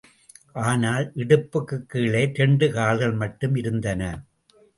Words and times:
ஆனால், 0.61 1.11
இடுப்புக்குக் 1.15 1.85
கீழே 1.87 2.31
இரண்டு 2.33 2.71
கால்கள் 2.71 3.13
மட்டும் 3.13 3.55
இருந்தன. 3.55 4.11